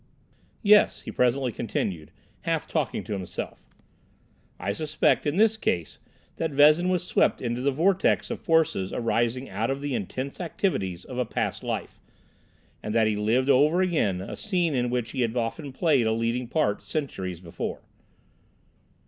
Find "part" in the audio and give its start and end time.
16.47-16.81